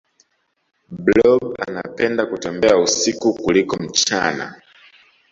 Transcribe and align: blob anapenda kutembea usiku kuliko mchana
blob 0.89 1.53
anapenda 1.67 2.25
kutembea 2.25 2.77
usiku 2.77 3.33
kuliko 3.33 3.77
mchana 3.77 4.61